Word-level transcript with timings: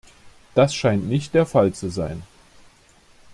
Das 0.55 0.73
scheint 0.73 1.07
nicht 1.07 1.35
der 1.35 1.45
Fall 1.45 1.73
zu 1.73 1.91
sein. 1.91 2.23